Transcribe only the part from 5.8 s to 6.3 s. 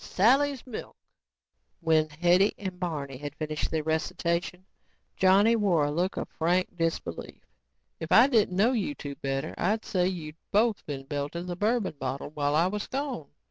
a look of